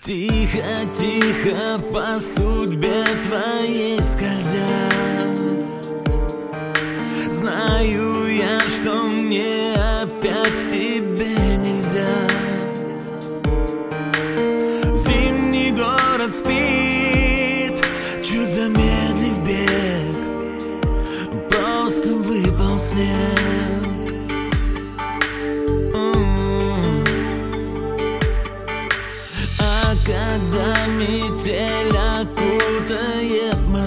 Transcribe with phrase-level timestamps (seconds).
[0.00, 4.90] Тихо, тихо по судьбе твоей скользя.
[7.28, 12.16] Знаю я, что мне опять к тебе нельзя.
[14.94, 17.84] Зимний город спит,
[18.22, 20.16] чуть замедлив бег.
[21.50, 23.33] Просто выпал снег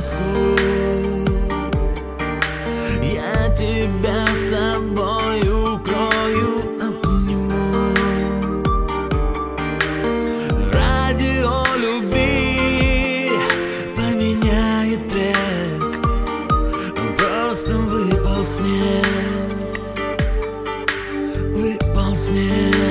[0.07, 0.55] Москву
[3.03, 7.93] Я тебя собой укрою, обниму.
[10.71, 13.31] Радио любви
[13.97, 15.99] поменяет трек.
[17.17, 19.08] Просто выпал снег
[21.53, 22.87] Выпал снег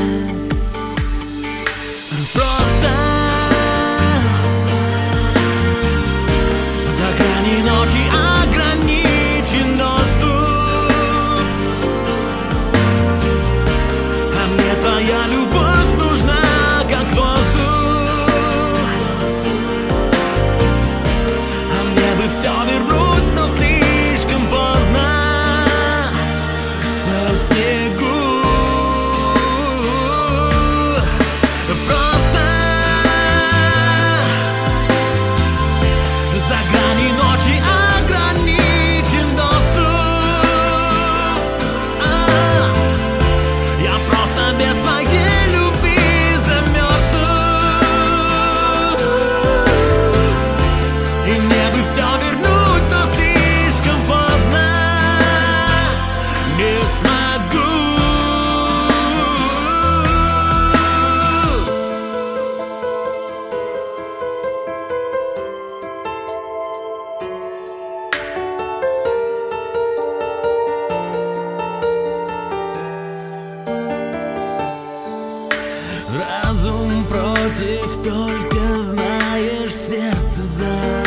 [77.56, 81.04] против, только знаешь сердце за.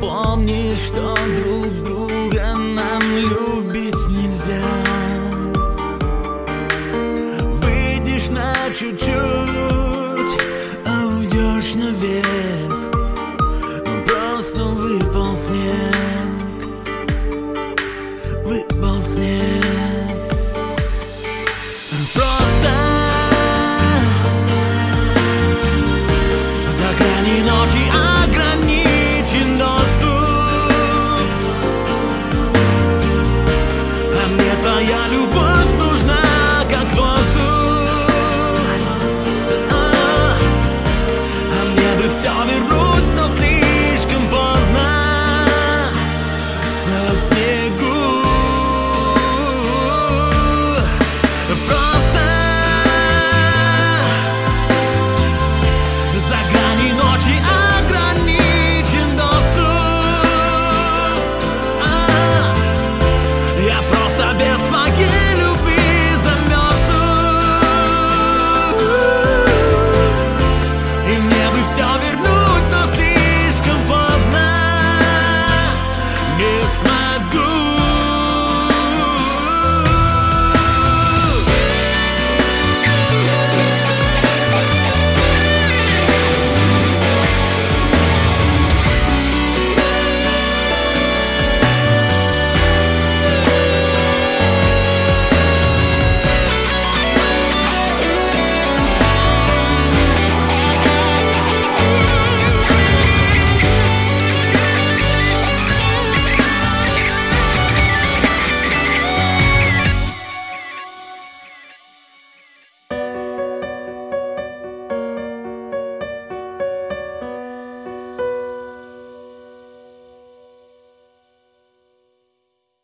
[0.00, 4.54] Помни, что друг друга нам любить нельзя.
[7.62, 9.37] Выйдешь на чуть-чуть